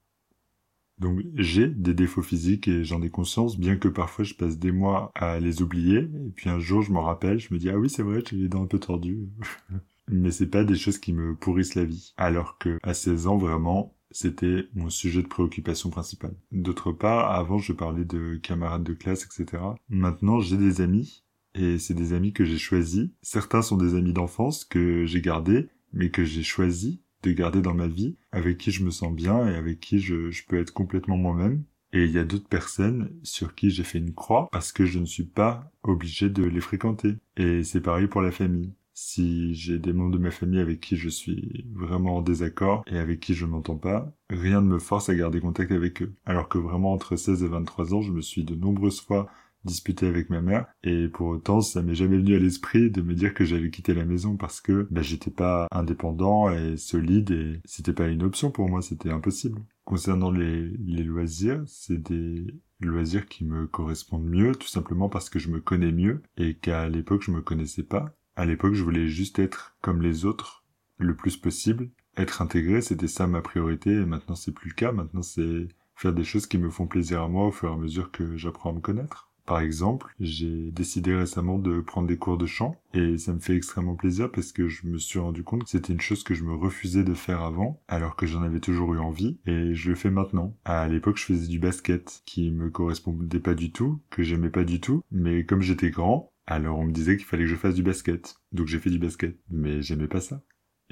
Donc 0.99 1.21
j'ai 1.35 1.67
des 1.67 1.95
défauts 1.95 2.23
physiques 2.23 2.69
et 2.69 2.85
j'en 2.85 3.03
ai 3.03 3.11
conscience, 3.11 3.59
bien 3.59 3.77
que 3.77 3.89
parfois 3.89 4.25
je 4.25 4.35
passe 4.35 4.59
des 4.59 4.71
mois 4.71 5.11
à 5.15 5.41
les 5.41 5.61
oublier. 5.61 5.99
Et 5.99 6.31
puis 6.37 6.51
un 6.51 6.61
jour 6.61 6.83
je 6.83 6.93
m'en 6.93 7.03
rappelle, 7.03 7.41
je 7.41 7.53
me 7.53 7.59
dis 7.59 7.71
ah 7.71 7.79
oui 7.79 7.91
c'est 7.91 8.03
vrai, 8.03 8.23
j'ai 8.29 8.37
les 8.37 8.49
dents 8.49 8.63
un 8.63 8.67
peu 8.67 8.79
tordues. 8.79 9.27
Mais 10.09 10.31
c'est 10.31 10.49
pas 10.49 10.65
des 10.65 10.75
choses 10.75 10.99
qui 10.99 11.13
me 11.13 11.35
pourrissent 11.35 11.75
la 11.75 11.85
vie. 11.85 12.13
Alors 12.17 12.59
que 12.59 12.79
à 12.83 12.95
16 12.95 13.29
ans 13.29 13.39
vraiment, 13.39 13.95
c'était 14.11 14.69
mon 14.75 14.91
sujet 14.91 15.23
de 15.23 15.29
préoccupation 15.29 15.91
principal. 15.91 16.35
D'autre 16.53 16.93
part, 16.93 17.33
avant 17.33 17.59
je 17.59 17.73
parlais 17.73 18.05
de 18.05 18.37
camarades 18.37 18.85
de 18.85 18.95
classe, 18.95 19.25
etc. 19.25 19.63
Maintenant 19.89 20.41
j'ai 20.41 20.57
des 20.57 20.81
amis 20.81 21.25
et 21.55 21.79
c'est 21.79 21.95
des 21.95 22.13
amis 22.13 22.33
que 22.33 22.45
j'ai 22.45 22.59
choisis. 22.59 23.09
Certains 23.23 23.63
sont 23.63 23.77
des 23.77 23.95
amis 23.95 24.13
d'enfance 24.13 24.65
que 24.65 25.05
j'ai 25.07 25.21
gardés, 25.21 25.69
mais 25.93 26.11
que 26.11 26.25
j'ai 26.25 26.43
choisis 26.43 26.99
de 27.23 27.33
garder 27.33 27.61
dans 27.61 27.75
ma 27.75 27.89
vie, 27.89 28.17
avec 28.33 28.59
qui 28.59 28.71
je 28.71 28.85
me 28.85 28.91
sens 28.91 29.13
bien 29.13 29.47
et 29.47 29.55
avec 29.55 29.81
qui 29.81 29.99
je, 29.99 30.31
je 30.31 30.45
peux 30.47 30.59
être 30.59 30.73
complètement 30.73 31.17
moi-même. 31.17 31.65
Et 31.93 32.05
il 32.05 32.13
y 32.13 32.19
a 32.19 32.25
d'autres 32.25 32.49
personnes 32.49 33.11
sur 33.25 33.55
qui 33.55 33.71
j'ai 33.71 33.83
fait 33.83 33.99
une 33.99 34.15
croix 34.15 34.49
parce 34.53 34.71
que 34.71 34.87
je 34.87 35.01
ne 35.01 35.05
suis 35.05 35.25
pas 35.25 35.73
obligé 35.83 36.31
de 36.31 36.45
les 36.45 36.61
fréquenter. 36.61 37.17
Et 37.37 37.65
c'est 37.65 37.81
pareil 37.81 38.07
pour 38.07 38.23
la 38.23 38.31
famille. 38.31 38.73
Si 39.03 39.55
j'ai 39.55 39.79
des 39.79 39.95
membres 39.95 40.13
de 40.13 40.19
ma 40.19 40.31
famille 40.31 40.61
avec 40.61 40.79
qui 40.79 40.97
je 40.99 41.09
suis 41.09 41.65
vraiment 41.73 42.19
en 42.19 42.23
désaccord 42.23 42.85
et 42.87 42.99
avec 42.99 43.19
qui 43.19 43.33
je 43.33 43.47
m'entends 43.47 43.79
pas, 43.79 44.15
rien 44.29 44.61
ne 44.61 44.67
me 44.67 44.79
force 44.79 45.09
à 45.09 45.15
garder 45.15 45.41
contact 45.41 45.73
avec 45.73 46.03
eux. 46.03 46.15
Alors 46.27 46.51
que 46.51 46.59
vraiment 46.59 46.93
entre 46.93 47.17
16 47.17 47.43
et 47.43 47.49
23 47.49 47.95
ans, 47.95 48.03
je 48.03 48.13
me 48.13 48.21
suis 48.21 48.45
de 48.45 48.55
nombreuses 48.55 49.01
fois 49.01 49.31
disputer 49.65 50.07
avec 50.07 50.29
ma 50.29 50.43
mère 50.43 50.67
et 50.85 51.09
pour 51.09 51.29
autant 51.29 51.63
ça 51.63 51.81
m'est 51.83 51.95
jamais 51.95 52.19
venu 52.19 52.35
à 52.35 52.39
l'esprit 52.39 52.91
de 52.91 53.01
me 53.01 53.15
dire 53.15 53.33
que 53.33 53.45
j'allais 53.45 53.71
quitter 53.71 53.95
la 53.95 54.05
maison 54.05 54.37
parce 54.37 54.61
que 54.61 54.87
bah, 54.91 55.03
j'étais 55.03 55.31
pas 55.31 55.67
indépendant 55.71 56.51
et 56.51 56.77
solide 56.77 57.31
et 57.31 57.61
c'était 57.65 57.93
pas 57.93 58.09
une 58.09 58.23
option 58.23 58.51
pour 58.51 58.69
moi 58.69 58.81
c'était 58.81 59.11
impossible 59.11 59.63
concernant 59.85 60.31
les, 60.31 60.69
les 60.79 61.05
loisirs 61.05 61.63
c'est 61.67 62.01
des 62.01 62.55
loisirs 62.81 63.27
qui 63.27 63.45
me 63.45 63.67
correspondent 63.67 64.29
mieux 64.29 64.55
tout 64.55 64.69
simplement 64.69 65.11
parce 65.11 65.29
que 65.29 65.39
je 65.39 65.51
me 65.51 65.61
connais 65.61 65.93
mieux 65.93 66.23
et 66.39 66.55
qu'à 66.55 66.89
l'époque 66.89 67.23
je 67.23 67.31
me 67.31 67.43
connaissais 67.43 67.83
pas 67.83 68.15
à 68.37 68.45
l'époque 68.45 68.75
je 68.75 68.83
voulais 68.83 69.09
juste 69.09 69.39
être 69.39 69.77
comme 69.81 70.03
les 70.03 70.25
autres 70.25 70.65
le 70.99 71.15
plus 71.15 71.37
possible 71.37 71.91
être 72.17 72.43
intégré 72.43 72.81
c'était 72.81 73.09
ça 73.09 73.27
ma 73.27 73.41
priorité 73.41 73.91
et 73.91 74.07
maintenant 74.07 74.37
c'est 74.37 74.53
plus 74.53 74.71
le 74.71 74.75
cas 74.75 74.93
maintenant 74.93 75.23
c'est 75.23 75.69
faire 75.95 76.13
des 76.13 76.25
choses 76.25 76.47
qui 76.47 76.59
me 76.59 76.71
font 76.71 76.87
plaisir 76.87 77.23
à 77.23 77.29
moi 77.29 77.47
au 77.47 77.53
fur 77.53 77.71
et 77.71 77.75
à 77.75 77.77
mesure 77.77 78.11
que 78.11 78.37
j'apprends 78.37 78.71
à 78.71 78.75
me 78.75 78.81
connaître 78.81 79.31
par 79.51 79.63
exemple, 79.63 80.15
j'ai 80.21 80.71
décidé 80.71 81.13
récemment 81.13 81.59
de 81.59 81.81
prendre 81.81 82.07
des 82.07 82.17
cours 82.17 82.39
de 82.39 82.47
chant 82.47 82.77
et 82.95 83.19
ça 83.19 83.33
me 83.33 83.41
fait 83.41 83.57
extrêmement 83.57 83.97
plaisir 83.97 84.31
parce 84.31 84.53
que 84.53 84.69
je 84.69 84.87
me 84.87 84.97
suis 84.97 85.19
rendu 85.19 85.43
compte 85.43 85.65
que 85.65 85.71
c'était 85.71 85.93
une 85.93 86.01
chose 86.01 86.23
que 86.23 86.35
je 86.35 86.45
me 86.45 86.55
refusais 86.55 87.03
de 87.03 87.15
faire 87.15 87.41
avant 87.41 87.83
alors 87.89 88.15
que 88.15 88.27
j'en 88.27 88.45
avais 88.45 88.61
toujours 88.61 88.95
eu 88.95 89.01
envie 89.01 89.41
et 89.47 89.75
je 89.75 89.89
le 89.89 89.97
fais 89.97 90.11
maintenant. 90.13 90.57
À 90.65 90.87
l'époque, 90.87 91.17
je 91.17 91.25
faisais 91.25 91.49
du 91.49 91.59
basket 91.59 92.23
qui 92.27 92.53
me 92.53 92.71
correspondait 92.71 93.41
pas 93.41 93.55
du 93.55 93.73
tout, 93.73 94.01
que 94.11 94.23
j'aimais 94.23 94.51
pas 94.51 94.63
du 94.63 94.81
tout, 94.81 95.03
mais 95.11 95.45
comme 95.45 95.63
j'étais 95.63 95.91
grand, 95.91 96.30
alors 96.47 96.79
on 96.79 96.85
me 96.85 96.93
disait 96.93 97.17
qu'il 97.17 97.27
fallait 97.27 97.45
que 97.45 97.51
je 97.51 97.57
fasse 97.57 97.75
du 97.75 97.83
basket. 97.83 98.37
Donc 98.53 98.67
j'ai 98.67 98.79
fait 98.79 98.91
du 98.91 98.99
basket, 98.99 99.39
mais 99.51 99.83
j'aimais 99.83 100.09
pas 100.09 100.21
ça. 100.21 100.43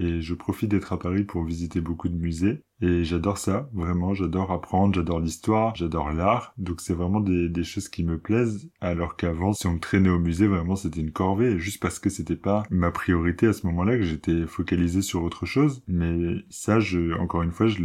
Et 0.00 0.20
je 0.20 0.34
profite 0.34 0.70
d'être 0.70 0.92
à 0.92 0.98
Paris 0.98 1.24
pour 1.24 1.42
visiter 1.42 1.80
beaucoup 1.80 2.08
de 2.08 2.14
musées. 2.14 2.62
Et 2.80 3.02
j'adore 3.02 3.38
ça, 3.38 3.68
vraiment, 3.72 4.14
j'adore 4.14 4.52
apprendre, 4.52 4.94
j'adore 4.94 5.18
l'histoire, 5.18 5.74
j'adore 5.74 6.12
l'art, 6.12 6.54
donc 6.56 6.80
c'est 6.80 6.94
vraiment 6.94 7.18
des, 7.18 7.48
des, 7.48 7.64
choses 7.64 7.88
qui 7.88 8.04
me 8.04 8.20
plaisent, 8.20 8.70
alors 8.80 9.16
qu'avant, 9.16 9.52
si 9.52 9.66
on 9.66 9.72
me 9.72 9.80
traînait 9.80 10.08
au 10.08 10.20
musée, 10.20 10.46
vraiment 10.46 10.76
c'était 10.76 11.00
une 11.00 11.10
corvée, 11.10 11.58
juste 11.58 11.82
parce 11.82 11.98
que 11.98 12.08
c'était 12.08 12.36
pas 12.36 12.62
ma 12.70 12.92
priorité 12.92 13.48
à 13.48 13.52
ce 13.52 13.66
moment-là, 13.66 13.96
que 13.96 14.04
j'étais 14.04 14.46
focalisé 14.46 15.02
sur 15.02 15.24
autre 15.24 15.44
chose, 15.44 15.82
mais 15.88 16.36
ça, 16.50 16.78
je, 16.78 17.18
encore 17.18 17.42
une 17.42 17.50
fois, 17.50 17.66
je 17.66 17.82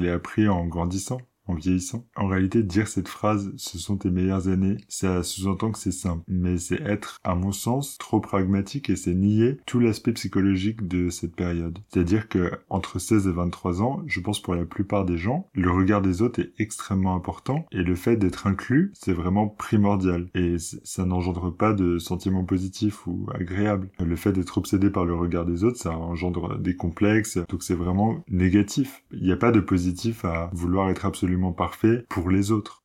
l'ai 0.00 0.10
appris 0.10 0.48
en 0.48 0.66
grandissant 0.66 1.20
en 1.46 1.54
vieillissant. 1.54 2.06
En 2.16 2.26
réalité, 2.26 2.62
dire 2.62 2.88
cette 2.88 3.08
phrase, 3.08 3.52
ce 3.56 3.78
sont 3.78 3.96
tes 3.96 4.10
meilleures 4.10 4.48
années, 4.48 4.76
ça 4.88 5.22
sous-entend 5.22 5.72
que 5.72 5.78
c'est 5.78 5.92
simple, 5.92 6.22
mais 6.28 6.58
c'est 6.58 6.80
être, 6.82 7.18
à 7.24 7.34
mon 7.34 7.52
sens, 7.52 7.98
trop 7.98 8.20
pragmatique 8.20 8.90
et 8.90 8.96
c'est 8.96 9.14
nier 9.14 9.58
tout 9.66 9.80
l'aspect 9.80 10.12
psychologique 10.12 10.86
de 10.86 11.10
cette 11.10 11.36
période. 11.36 11.78
C'est-à-dire 11.88 12.28
que 12.28 12.50
entre 12.68 12.98
16 12.98 13.28
et 13.28 13.32
23 13.32 13.82
ans, 13.82 14.02
je 14.06 14.20
pense 14.20 14.40
pour 14.40 14.54
la 14.54 14.64
plupart 14.64 15.04
des 15.04 15.18
gens, 15.18 15.48
le 15.54 15.70
regard 15.70 16.02
des 16.02 16.22
autres 16.22 16.40
est 16.40 16.52
extrêmement 16.58 17.14
important 17.14 17.66
et 17.72 17.82
le 17.82 17.94
fait 17.94 18.16
d'être 18.16 18.46
inclus, 18.46 18.92
c'est 18.94 19.12
vraiment 19.12 19.48
primordial 19.48 20.28
et 20.34 20.56
ça 20.58 21.04
n'engendre 21.04 21.50
pas 21.50 21.72
de 21.72 21.98
sentiments 21.98 22.44
positifs 22.44 23.06
ou 23.06 23.26
agréables. 23.34 23.88
Le 23.98 24.16
fait 24.16 24.32
d'être 24.32 24.58
obsédé 24.58 24.90
par 24.90 25.04
le 25.04 25.14
regard 25.14 25.44
des 25.44 25.64
autres, 25.64 25.78
ça 25.78 25.96
engendre 25.96 26.58
des 26.58 26.76
complexes, 26.76 27.38
donc 27.48 27.62
c'est 27.62 27.74
vraiment 27.74 28.24
négatif. 28.28 29.02
Il 29.12 29.22
n'y 29.22 29.32
a 29.32 29.36
pas 29.36 29.52
de 29.52 29.60
positif 29.60 30.24
à 30.24 30.50
vouloir 30.52 30.90
être 30.90 31.04
absolument 31.04 31.33
parfait 31.52 32.04
pour 32.08 32.30
les 32.30 32.50
autres. 32.50 32.84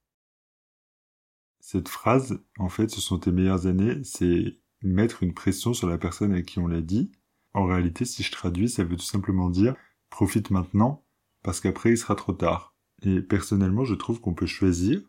Cette 1.59 1.89
phrase, 1.89 2.41
en 2.57 2.69
fait, 2.69 2.89
ce 2.89 3.01
sont 3.01 3.19
tes 3.19 3.31
meilleures 3.31 3.67
années, 3.67 4.03
c'est 4.03 4.59
mettre 4.81 5.23
une 5.23 5.33
pression 5.33 5.73
sur 5.73 5.87
la 5.87 5.97
personne 5.97 6.33
à 6.33 6.41
qui 6.41 6.59
on 6.59 6.67
l'a 6.67 6.81
dit. 6.81 7.11
En 7.53 7.65
réalité, 7.65 8.05
si 8.05 8.23
je 8.23 8.31
traduis, 8.31 8.69
ça 8.69 8.83
veut 8.83 8.95
tout 8.95 9.03
simplement 9.03 9.49
dire 9.49 9.75
profite 10.09 10.49
maintenant, 10.49 11.05
parce 11.43 11.59
qu'après 11.59 11.91
il 11.91 11.97
sera 11.97 12.15
trop 12.15 12.33
tard. 12.33 12.75
Et 13.03 13.21
personnellement, 13.21 13.85
je 13.85 13.95
trouve 13.95 14.19
qu'on 14.19 14.33
peut 14.33 14.45
choisir 14.45 15.01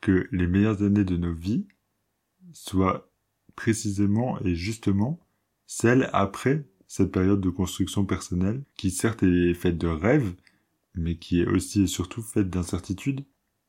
que 0.00 0.28
les 0.32 0.46
meilleures 0.46 0.82
années 0.82 1.04
de 1.04 1.16
nos 1.16 1.34
vies 1.34 1.66
soient 2.52 3.10
précisément 3.56 4.40
et 4.40 4.54
justement 4.54 5.20
celles 5.66 6.08
après 6.12 6.66
cette 6.86 7.12
période 7.12 7.40
de 7.40 7.50
construction 7.50 8.06
personnelle, 8.06 8.64
qui 8.76 8.90
certes 8.90 9.22
est 9.22 9.52
faite 9.54 9.76
de 9.76 9.88
rêves, 9.88 10.34
mais 10.94 11.16
qui 11.16 11.40
est 11.40 11.46
aussi 11.46 11.82
et 11.82 11.86
surtout 11.86 12.22
faite 12.22 12.50
d'incertitudes. 12.50 13.24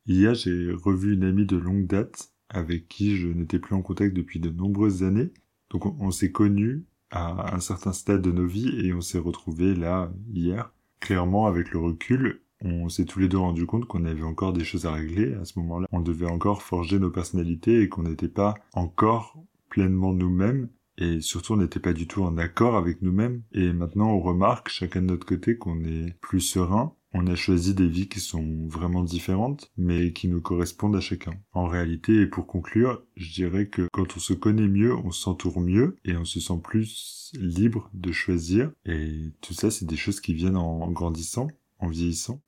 Hier, 0.06 0.34
j'ai 0.34 0.72
revu 0.72 1.14
une 1.14 1.24
amie 1.24 1.46
de 1.46 1.58
longue 1.58 1.88
date 1.88 2.34
avec 2.50 2.88
qui 2.88 3.16
je 3.16 3.28
n'étais 3.28 3.60
plus 3.60 3.76
en 3.76 3.82
contact 3.82 4.16
depuis 4.16 4.40
de 4.40 4.50
nombreuses 4.50 5.04
années. 5.04 5.32
Donc 5.70 5.86
on, 5.86 6.12
s'est 6.12 6.32
connus 6.32 6.86
à 7.12 7.56
un 7.56 7.60
certain 7.60 7.94
stade 7.94 8.22
de 8.22 8.32
nos 8.32 8.48
vies 8.48 8.86
et 8.86 8.94
on 8.94 9.02
s'est 9.02 9.20
retrouvés 9.20 9.76
là 9.76 10.12
hier. 10.34 10.74
Clairement, 11.00 11.46
avec 11.46 11.72
le 11.72 11.80
recul, 11.80 12.42
on 12.62 12.90
s'est 12.90 13.06
tous 13.06 13.20
les 13.20 13.30
deux 13.30 13.38
rendu 13.38 13.66
compte 13.66 13.86
qu'on 13.86 14.06
avait 14.06 14.24
encore 14.24 14.52
des 14.52 14.64
choses 14.64 14.86
à 14.86 14.92
régler 14.92 15.36
à 15.36 15.46
ce 15.46 15.60
moment-là. 15.60 15.88
On 15.92 16.02
devait 16.02 16.30
encore 16.30 16.64
forger 16.64 17.00
nos 17.00 17.12
personnalités 17.12 17.82
et 17.82 17.90
qu'on 17.90 18.04
n'était 18.04 18.28
pas 18.28 18.56
encore 18.74 19.38
pleinement 19.70 20.14
nous-mêmes 20.14 20.70
et 20.98 21.22
surtout 21.22 21.54
on 21.54 21.58
n'était 21.58 21.80
pas 21.80 21.94
du 21.94 22.08
tout 22.08 22.24
en 22.24 22.38
accord 22.38 22.76
avec 22.76 23.02
nous-mêmes. 23.02 23.44
Et 23.54 23.72
maintenant 23.72 24.10
on 24.10 24.20
remarque 24.20 24.70
chacun 24.70 25.02
de 25.02 25.08
notre 25.08 25.26
côté 25.26 25.58
qu'on 25.58 25.84
est 25.84 26.18
plus 26.20 26.42
serein 26.42 26.96
on 27.14 27.26
a 27.28 27.36
choisi 27.36 27.74
des 27.74 27.88
vies 27.88 28.08
qui 28.08 28.20
sont 28.20 28.68
vraiment 28.68 29.04
différentes, 29.04 29.72
mais 29.78 30.14
qui 30.14 30.28
nous 30.28 30.42
correspondent 30.42 30.96
à 30.96 31.02
chacun. 31.02 31.34
En 31.54 31.68
réalité, 31.68 32.22
et 32.22 32.28
pour 32.28 32.46
conclure, 32.46 33.04
je 33.16 33.34
dirais 33.34 33.68
que 33.68 33.88
quand 33.92 34.16
on 34.16 34.20
se 34.20 34.34
connaît 34.34 34.68
mieux, 34.68 34.96
on 34.96 35.12
s'entoure 35.12 35.60
mieux 35.60 35.98
et 36.06 36.16
on 36.16 36.26
se 36.26 36.40
sent 36.40 36.60
plus 36.64 37.32
libre 37.34 37.90
de 37.94 38.12
choisir. 38.12 38.72
Et 38.86 39.32
tout 39.42 39.54
ça, 39.54 39.72
c'est 39.72 39.86
des 39.86 39.98
choses 39.98 40.22
qui 40.22 40.34
viennent 40.34 40.58
en 40.58 40.92
grandissant, 40.92 41.48
en 41.80 41.88
vieillissant. 41.88 42.42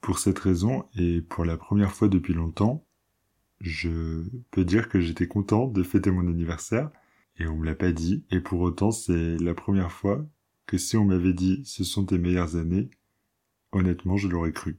Pour 0.00 0.18
cette 0.18 0.40
raison, 0.40 0.84
et 0.96 1.20
pour 1.20 1.44
la 1.44 1.56
première 1.56 1.92
fois 1.92 2.08
depuis 2.08 2.34
longtemps, 2.34 2.84
je 3.60 4.24
peux 4.50 4.64
dire 4.64 4.88
que 4.88 5.00
j'étais 5.00 5.28
content 5.28 5.68
de 5.68 5.84
fêter 5.84 6.10
mon 6.10 6.26
anniversaire, 6.26 6.90
et 7.38 7.46
on 7.46 7.56
me 7.56 7.64
l'a 7.64 7.76
pas 7.76 7.92
dit, 7.92 8.24
et 8.30 8.40
pour 8.40 8.60
autant 8.60 8.90
c'est 8.90 9.36
la 9.38 9.54
première 9.54 9.92
fois 9.92 10.26
que 10.66 10.76
si 10.76 10.96
on 10.96 11.04
m'avait 11.04 11.32
dit 11.32 11.62
ce 11.64 11.84
sont 11.84 12.04
tes 12.04 12.18
meilleures 12.18 12.56
années, 12.56 12.90
Honnêtement, 13.72 14.16
je 14.16 14.28
l'aurais 14.28 14.52
cru. 14.52 14.78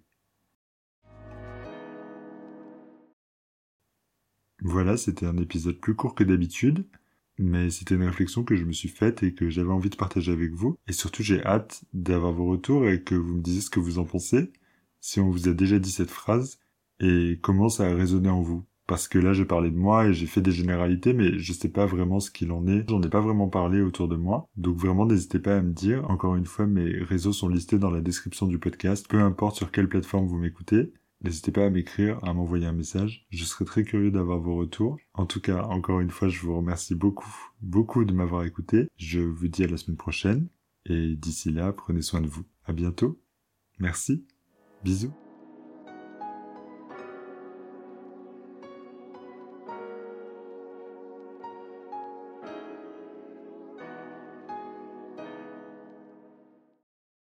Voilà, 4.62 4.98
c'était 4.98 5.26
un 5.26 5.38
épisode 5.38 5.80
plus 5.80 5.96
court 5.96 6.16
que 6.16 6.24
d'habitude, 6.24 6.88
mais 7.38 7.70
c'était 7.70 7.96
une 7.96 8.04
réflexion 8.04 8.44
que 8.44 8.56
je 8.56 8.64
me 8.66 8.72
suis 8.72 8.90
faite 8.90 9.24
et 9.24 9.34
que 9.34 9.50
j'avais 9.50 9.72
envie 9.72 9.90
de 9.90 9.96
partager 9.96 10.32
avec 10.32 10.54
vous. 10.54 10.78
Et 10.88 10.94
surtout, 10.94 11.24
j'ai 11.24 11.44
hâte 11.44 11.84
d'avoir 11.94 12.32
vos 12.34 12.46
retours 12.46 12.88
et 12.88 13.04
que 13.04 13.16
vous 13.16 13.36
me 13.36 13.42
disiez 13.42 13.62
ce 13.62 13.70
que 13.70 13.80
vous 13.80 14.00
en 14.00 14.06
pensez, 14.06 14.54
si 15.02 15.20
on 15.20 15.30
vous 15.30 15.50
a 15.50 15.54
déjà 15.54 15.80
dit 15.80 15.92
cette 15.92 16.12
phrase, 16.12 16.60
et 17.00 17.40
comment 17.42 17.70
ça 17.70 17.86
a 17.90 17.94
résonné 17.94 18.30
en 18.30 18.42
vous 18.42 18.66
parce 18.94 19.08
que 19.08 19.18
là 19.18 19.34
j'ai 19.34 19.46
parlé 19.46 19.72
de 19.72 19.76
moi 19.76 20.06
et 20.06 20.14
j'ai 20.14 20.28
fait 20.28 20.40
des 20.40 20.52
généralités 20.52 21.14
mais 21.14 21.40
je 21.40 21.52
sais 21.52 21.70
pas 21.70 21.88
vraiment 21.88 22.20
ce 22.20 22.30
qu'il 22.30 22.52
en 22.52 22.68
est. 22.68 22.88
J'en 22.88 23.02
ai 23.02 23.10
pas 23.10 23.22
vraiment 23.22 23.48
parlé 23.48 23.82
autour 23.82 24.08
de 24.08 24.16
moi. 24.16 24.48
Donc 24.56 24.78
vraiment 24.78 25.08
n'hésitez 25.08 25.40
pas 25.40 25.58
à 25.58 25.62
me 25.64 25.74
dire. 25.74 26.08
Encore 26.12 26.36
une 26.36 26.46
fois 26.46 26.68
mes 26.68 27.02
réseaux 27.02 27.34
sont 27.34 27.50
listés 27.50 27.80
dans 27.80 27.90
la 27.90 28.02
description 28.02 28.46
du 28.46 28.60
podcast. 28.60 29.08
Peu 29.10 29.20
importe 29.20 29.56
sur 29.56 29.72
quelle 29.72 29.90
plateforme 29.90 30.28
vous 30.28 30.38
m'écoutez. 30.38 30.94
N'hésitez 31.24 31.52
pas 31.52 31.66
à 31.66 31.72
m'écrire, 31.72 32.20
à 32.24 32.36
m'envoyer 32.36 32.68
un 32.68 32.72
message. 32.72 33.26
Je 33.32 33.44
serais 33.46 33.66
très 33.66 33.84
curieux 33.84 34.12
d'avoir 34.12 34.38
vos 34.38 34.58
retours. 34.58 34.98
En 35.16 35.26
tout 35.26 35.42
cas, 35.42 35.64
encore 35.64 36.00
une 36.00 36.12
fois, 36.12 36.28
je 36.28 36.40
vous 36.42 36.56
remercie 36.56 36.94
beaucoup, 36.94 37.36
beaucoup 37.64 38.06
de 38.06 38.14
m'avoir 38.14 38.44
écouté. 38.44 38.90
Je 38.98 39.22
vous 39.22 39.48
dis 39.48 39.64
à 39.64 39.68
la 39.68 39.78
semaine 39.78 39.98
prochaine. 39.98 40.50
Et 40.86 41.16
d'ici 41.16 41.52
là, 41.52 41.74
prenez 41.74 42.04
soin 42.04 42.22
de 42.22 42.28
vous. 42.28 42.46
À 42.66 42.74
bientôt. 42.74 43.20
Merci. 43.80 44.24
Bisous. 44.84 45.14